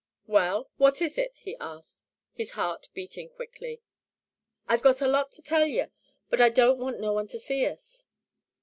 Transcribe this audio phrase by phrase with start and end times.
[0.25, 2.03] "Well, what is it?" he asked,
[2.33, 3.83] his heart beating quickly.
[4.67, 5.91] "I've got a lot to tell yer,
[6.27, 8.07] but don't want no one to see us."